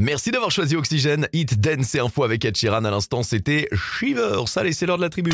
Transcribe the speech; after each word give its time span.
Merci 0.00 0.32
d'avoir 0.32 0.50
choisi 0.50 0.74
Oxygène. 0.74 1.28
Hit 1.32 1.60
Dance 1.60 1.94
et 1.94 2.00
Info 2.00 2.24
avec 2.24 2.44
Ed 2.44 2.56
Sheeran. 2.56 2.84
À 2.84 2.90
l'instant, 2.90 3.22
c'était 3.22 3.68
Shivers. 3.72 4.44
Allez, 4.56 4.72
c'est 4.72 4.86
l'heure 4.86 4.96
de 4.96 5.02
la 5.02 5.08
tribu. 5.08 5.30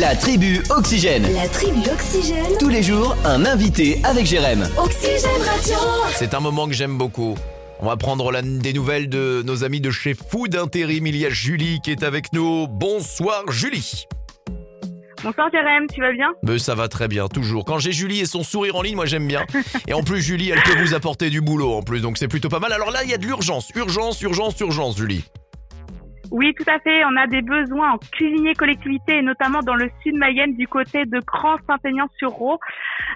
La 0.00 0.16
tribu 0.16 0.60
Oxygène. 0.70 1.32
La 1.32 1.48
tribu 1.48 1.78
Oxygène. 1.88 2.58
Tous 2.58 2.68
les 2.68 2.82
jours, 2.82 3.16
un 3.24 3.44
invité 3.44 4.00
avec 4.02 4.26
Jérém. 4.26 4.68
Oxygène 4.76 5.40
Radio. 5.46 5.76
C'est 6.16 6.34
un 6.34 6.40
moment 6.40 6.66
que 6.66 6.74
j'aime 6.74 6.98
beaucoup. 6.98 7.36
On 7.78 7.86
va 7.86 7.96
prendre 7.96 8.32
la- 8.32 8.42
des 8.42 8.72
nouvelles 8.72 9.08
de 9.08 9.44
nos 9.46 9.62
amis 9.62 9.80
de 9.80 9.92
chez 9.92 10.14
Food 10.14 10.56
Intérim. 10.56 11.06
Il 11.06 11.16
y 11.16 11.24
a 11.24 11.30
Julie 11.30 11.78
qui 11.84 11.92
est 11.92 12.02
avec 12.02 12.32
nous. 12.32 12.66
Bonsoir 12.66 13.44
Julie. 13.52 14.06
Bonsoir 15.24 15.48
Jérém, 15.52 15.86
tu 15.92 16.00
vas 16.00 16.12
bien? 16.12 16.28
Mais 16.42 16.58
ça 16.58 16.74
va 16.74 16.88
très 16.88 17.08
bien, 17.08 17.28
toujours. 17.28 17.64
Quand 17.64 17.78
j'ai 17.78 17.92
Julie 17.92 18.20
et 18.20 18.26
son 18.26 18.42
sourire 18.44 18.76
en 18.76 18.82
ligne, 18.82 18.96
moi 18.96 19.06
j'aime 19.06 19.26
bien. 19.26 19.44
Et 19.88 19.92
en 19.92 20.02
plus, 20.02 20.20
Julie, 20.20 20.50
elle 20.50 20.62
peut 20.62 20.78
vous 20.80 20.94
apporter 20.94 21.30
du 21.30 21.40
boulot 21.40 21.72
en 21.72 21.82
plus, 21.82 22.00
donc 22.00 22.18
c'est 22.18 22.28
plutôt 22.28 22.48
pas 22.48 22.60
mal. 22.60 22.72
Alors 22.72 22.90
là, 22.90 23.02
il 23.04 23.10
y 23.10 23.14
a 23.14 23.18
de 23.18 23.26
l'urgence. 23.26 23.70
Urgence, 23.74 24.20
urgence, 24.22 24.60
urgence, 24.60 24.96
Julie. 24.96 25.24
Oui, 26.30 26.54
tout 26.54 26.68
à 26.68 26.78
fait. 26.78 27.04
On 27.04 27.16
a 27.16 27.26
des 27.26 27.42
besoins 27.42 27.92
en 27.92 27.98
cuisinier 27.98 28.54
collectivité 28.54 29.22
notamment 29.22 29.60
dans 29.60 29.74
le 29.74 29.90
sud 30.02 30.14
Mayenne 30.16 30.54
du 30.56 30.66
côté 30.68 31.04
de 31.04 31.20
Cran-Saint-Aignan-sur-Ro. 31.20 32.58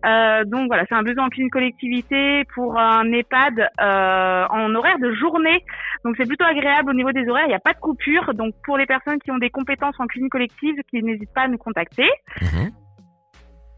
Euh, 0.05 0.45
donc 0.45 0.69
voilà, 0.69 0.85
c'est 0.89 0.95
un 0.95 1.03
besoin 1.03 1.27
en 1.27 1.29
cuisine 1.29 1.51
collectivité 1.51 2.45
pour 2.55 2.79
un 2.79 3.11
EHPAD 3.13 3.71
euh, 3.81 4.47
en 4.49 4.75
horaire 4.75 4.99
de 4.99 5.13
journée. 5.15 5.65
Donc 6.05 6.17
c'est 6.17 6.27
plutôt 6.27 6.45
agréable 6.45 6.91
au 6.91 6.95
niveau 6.95 7.13
des 7.13 7.29
horaires. 7.29 7.47
Il 7.47 7.51
n'y 7.51 7.55
a 7.55 7.61
pas 7.61 7.75
de 7.75 7.81
coupure. 7.81 8.35
Donc 8.35 8.55
pour 8.65 8.79
les 8.79 8.87
personnes 8.87 9.19
qui 9.19 9.31
ont 9.31 9.39
des 9.39 9.51
compétences 9.51 9.99
en 9.99 10.07
cuisine 10.07 10.31
collective, 10.31 10.77
qui 10.91 11.03
n'hésitent 11.03 11.35
pas 11.35 11.43
à 11.43 11.49
nous 11.49 11.59
contacter. 11.59 12.09
Mhm. 12.41 12.71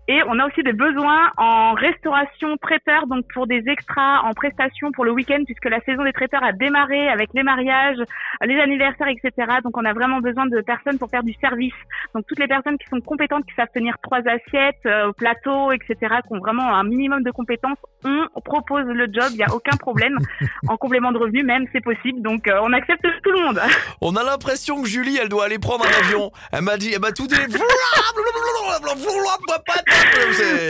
Et 0.08 0.20
on 0.26 0.38
a 0.38 0.46
aussi 0.46 0.62
des 0.62 0.72
besoins 0.72 1.30
en 1.36 1.74
restauration 1.74 2.56
traiteur, 2.56 3.06
donc 3.06 3.24
pour 3.32 3.46
des 3.46 3.62
extras 3.68 4.20
en 4.22 4.32
prestation 4.32 4.90
pour 4.92 5.04
le 5.04 5.12
week-end, 5.12 5.42
puisque 5.44 5.66
la 5.66 5.80
saison 5.82 6.02
des 6.02 6.12
traiteurs 6.12 6.42
a 6.42 6.52
démarré 6.52 7.08
avec 7.08 7.30
les 7.34 7.44
mariages, 7.44 7.98
les 8.44 8.58
anniversaires, 8.58 9.06
etc. 9.08 9.30
Donc 9.62 9.76
on 9.76 9.84
a 9.84 9.92
vraiment 9.92 10.20
besoin 10.20 10.46
de 10.46 10.60
personnes 10.60 10.98
pour 10.98 11.08
faire 11.08 11.22
du 11.22 11.34
service. 11.34 11.74
Donc 12.14 12.26
toutes 12.26 12.40
les 12.40 12.48
personnes 12.48 12.78
qui 12.78 12.88
sont 12.88 13.00
compétentes, 13.00 13.44
qui 13.46 13.54
savent 13.54 13.68
tenir 13.72 13.96
trois 14.02 14.20
assiettes, 14.26 14.84
euh, 14.86 15.08
au 15.08 15.12
plateau, 15.12 15.70
etc., 15.70 15.96
qui 16.26 16.34
ont 16.34 16.40
vraiment 16.40 16.74
un 16.74 16.82
minimum 16.82 17.22
de 17.22 17.30
compétences, 17.30 17.78
on 18.04 18.40
propose 18.40 18.84
le 18.86 19.06
job, 19.12 19.26
il 19.30 19.36
n'y 19.36 19.44
a 19.44 19.54
aucun 19.54 19.76
problème. 19.76 20.18
en 20.68 20.76
complément 20.76 21.12
de 21.12 21.18
revenus 21.18 21.44
même, 21.44 21.66
c'est 21.72 21.82
possible. 21.82 22.22
Donc 22.22 22.48
euh, 22.48 22.58
on 22.62 22.72
accepte 22.72 23.06
tout 23.22 23.30
le 23.30 23.44
monde. 23.44 23.60
On 24.00 24.16
a 24.16 24.24
l'impression 24.24 24.82
que 24.82 24.88
Julie, 24.88 25.18
elle 25.20 25.28
doit 25.28 25.44
aller 25.44 25.60
prendre 25.60 25.84
un 25.86 26.04
avion. 26.04 26.32
Elle 26.50 26.62
m'a 26.62 26.76
dit, 26.76 26.92
elle 26.92 27.00
m'a 27.00 27.12
tout 27.12 27.26
dit. 27.28 27.36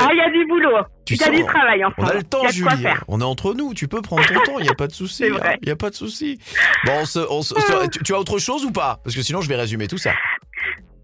Ah, 0.01 0.09
il 0.13 0.17
y 0.19 0.21
a 0.21 0.31
du 0.31 0.47
boulot. 0.47 0.71
Tu 1.05 1.17
as 1.23 1.31
du 1.31 1.45
travail 1.45 1.85
en 1.85 1.91
On 1.99 2.05
a 2.07 2.15
le 2.15 2.23
temps, 2.23 2.49
Julie. 2.49 2.69
On 3.09 3.21
est 3.21 3.25
entre 3.25 3.55
nous. 3.55 3.75
Tu 3.75 3.89
peux 3.89 4.03
prendre 4.03 4.25
ton 4.27 4.35
temps. 4.41 4.59
Il 4.59 4.67
y 4.67 4.71
a 4.71 4.75
pas 4.75 4.87
de 4.87 4.93
souci. 4.93 5.25
Hein. 5.45 5.55
Il 5.63 5.69
y 5.69 5.73
a 5.73 5.77
pas 5.77 5.91
de 5.91 5.95
souci. 5.95 6.39
Bon, 6.85 6.93
on 7.01 7.05
se- 7.05 7.27
on 7.31 7.43
se- 7.43 7.55
se- 7.55 7.89
tu, 7.89 8.03
tu 8.03 8.15
as 8.15 8.19
autre 8.19 8.39
chose 8.39 8.65
ou 8.65 8.71
pas? 8.71 9.01
Parce 9.05 9.15
que 9.17 9.23
sinon, 9.23 9.41
je 9.41 9.49
vais 9.49 9.57
résumer 9.57 9.87
tout 9.89 9.99
ça. 9.99 10.13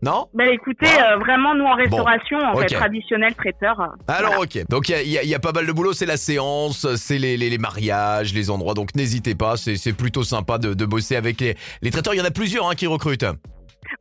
Non? 0.01 0.29
Ben 0.33 0.49
écoutez, 0.53 0.87
euh, 0.87 1.17
vraiment 1.19 1.57
nous 1.57 1.65
en 1.65 1.75
restauration, 1.75 2.39
en 2.39 2.57
fait 2.57 2.67
traditionnel 2.67 3.35
traiteur. 3.35 3.81
Alors 4.07 4.35
voilà. 4.35 4.41
ok, 4.43 4.65
donc 4.69 4.89
il 4.91 5.09
y 5.09 5.19
a, 5.19 5.25
y 5.25 5.29
y 5.35 5.39
pas 5.41 5.51
mal 5.51 5.67
de 5.67 5.73
boulot, 5.73 5.93
c'est 5.93 6.07
la 6.07 6.17
séance, 6.17 6.87
c'est 6.95 7.19
les, 7.19 7.37
les- 7.37 7.51
les 7.51 7.59
mariages, 7.59 8.33
les 8.33 8.49
endroits, 8.49 8.75
donc 8.75 8.95
n'hésitez 8.95 9.35
pas, 9.35 9.57
c'est 9.57 9.75
c'est 9.77 9.93
plutôt 9.93 10.23
sympa 10.23 10.59
de, 10.59 10.73
de 10.73 10.85
bosser 10.87 11.17
avec 11.17 11.41
les, 11.41 11.57
les 11.83 11.91
traiteurs, 11.91 12.15
il 12.15 12.19
y 12.19 12.21
en 12.21 12.25
a 12.25 12.31
plusieurs 12.31 12.69
hein, 12.69 12.77
qui 12.77 12.87
recrutent. 12.87 13.25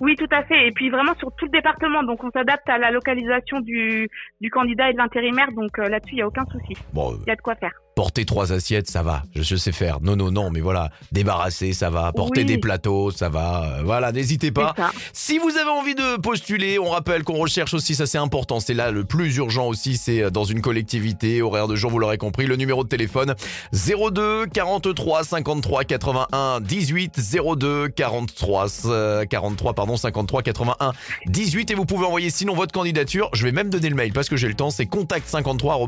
Oui, 0.01 0.15
tout 0.15 0.27
à 0.31 0.43
fait. 0.43 0.67
Et 0.67 0.71
puis 0.71 0.89
vraiment 0.89 1.15
sur 1.15 1.31
tout 1.35 1.45
le 1.45 1.51
département, 1.51 2.03
donc 2.03 2.23
on 2.23 2.31
s'adapte 2.31 2.69
à 2.69 2.77
la 2.77 2.91
localisation 2.91 3.59
du, 3.61 4.09
du 4.41 4.49
candidat 4.49 4.89
et 4.89 4.93
de 4.93 4.97
l'intérimaire, 4.97 5.51
donc 5.53 5.79
euh, 5.79 5.89
là-dessus 5.89 6.15
il 6.15 6.19
y 6.19 6.21
a 6.21 6.27
aucun 6.27 6.45
souci. 6.45 6.75
Bon, 6.93 7.13
Il 7.25 7.29
y 7.29 7.31
a 7.31 7.35
de 7.35 7.41
quoi 7.41 7.55
faire. 7.55 7.73
Porter 7.97 8.25
trois 8.25 8.53
assiettes, 8.53 8.87
ça 8.91 9.01
va, 9.01 9.23
je, 9.35 9.55
sais 9.55 9.71
faire. 9.71 9.97
Non, 10.01 10.15
non, 10.15 10.29
non, 10.29 10.51
mais 10.51 10.59
voilà, 10.59 10.91
débarrasser, 11.11 11.73
ça 11.73 11.89
va. 11.89 12.13
Porter 12.13 12.41
Oui. 12.41 12.45
des 12.45 12.59
plateaux, 12.59 13.09
ça 13.09 13.27
va. 13.27 13.79
Euh, 13.79 13.81
voilà, 13.83 14.11
n'hésitez 14.11 14.51
pas. 14.51 14.75
Si 15.13 15.39
vous 15.39 15.57
avez 15.57 15.71
envie 15.71 15.95
de 15.95 16.17
postuler, 16.17 16.77
on 16.77 16.91
rappelle 16.91 17.23
qu'on 17.23 17.37
recherche 17.39 17.73
aussi, 17.73 17.95
ça 17.95 18.05
c'est 18.05 18.19
important, 18.19 18.59
c'est 18.59 18.75
là 18.75 18.91
le 18.91 19.03
plus 19.03 19.37
urgent 19.37 19.65
aussi, 19.65 19.97
c'est 19.97 20.21
euh, 20.21 20.29
dans 20.29 20.43
une 20.43 20.61
collectivité, 20.61 21.41
horaire 21.41 21.67
de 21.67 21.75
jour, 21.75 21.89
vous 21.89 21.97
l'aurez 21.97 22.19
compris, 22.19 22.45
le 22.45 22.55
numéro 22.55 22.83
de 22.83 22.87
téléphone 22.87 23.33
02 23.73 24.45
43 24.45 25.23
53 25.23 25.83
81 25.83 26.61
18 26.61 27.19
02 27.57 27.87
43 27.87 28.67
euh, 28.85 29.25
43 29.25 29.73
pardon 29.73 29.97
53 29.97 30.43
81 30.43 30.93
18 31.25 31.71
et 31.71 31.73
vous 31.73 31.85
pouvez 31.85 32.05
envoyer 32.05 32.29
sinon 32.29 32.53
votre 32.53 32.73
candidature, 32.73 33.31
je 33.33 33.43
vais 33.43 33.51
même 33.51 33.71
donner 33.71 33.89
le 33.89 33.95
mail 33.95 34.13
parce 34.13 34.29
que 34.29 34.37
j'ai 34.37 34.47
le 34.47 34.53
temps, 34.53 34.69
c'est 34.69 34.85
contact53 34.85 35.87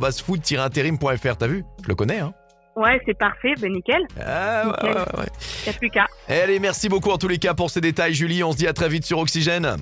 T'as 1.37 1.47
vu? 1.47 1.63
Je 1.83 1.87
le 1.87 1.98
connais 1.99 2.19
hein. 2.19 2.33
Ouais, 2.75 3.01
c'est 3.05 3.17
parfait, 3.17 3.53
ben 3.59 3.73
nickel. 3.73 4.01
Ah, 4.25 4.63
ouais, 4.65 4.71
Nickel. 4.71 4.91
ouais, 4.95 5.19
ouais. 5.19 5.25
Il 5.65 5.69
n'y 5.69 5.75
a 5.75 5.77
plus 5.79 5.89
qu'à. 5.89 6.07
Allez, 6.29 6.59
merci 6.59 6.87
beaucoup 6.87 7.09
en 7.11 7.17
tous 7.17 7.27
les 7.27 7.37
cas 7.37 7.53
pour 7.53 7.69
ces 7.69 7.81
détails 7.81 8.13
Julie, 8.13 8.41
on 8.43 8.53
se 8.53 8.57
dit 8.57 8.67
à 8.67 8.73
très 8.73 8.87
vite 8.87 9.05
sur 9.05 9.19
Oxygène. 9.19 9.75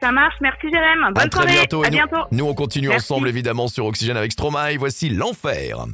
Ça 0.00 0.12
marche, 0.12 0.34
merci 0.40 0.66
Jérém. 0.70 1.00
Bonne 1.14 1.24
à 1.24 1.28
très 1.28 1.46
bientôt. 1.46 1.82
À 1.82 1.86
nous- 1.86 1.92
bientôt. 1.96 2.24
Nous, 2.30 2.44
on 2.44 2.54
continue 2.54 2.88
Merci. 2.88 3.10
ensemble 3.12 3.28
évidemment 3.28 3.68
sur 3.68 3.86
Oxygène 3.86 4.16
avec 4.18 4.32
Stromae. 4.32 4.76
Voici 4.78 5.08
l'enfer. 5.08 5.86